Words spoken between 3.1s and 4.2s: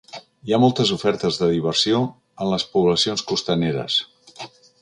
costaneres.